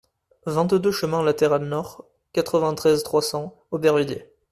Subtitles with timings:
[0.47, 4.31] vingt-deux chemin Latéral Nord, quatre-vingt-treize, trois cents, Aubervilliers